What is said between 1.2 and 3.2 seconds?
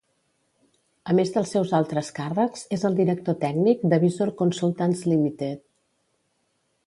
dels seus altres càrrecs, és el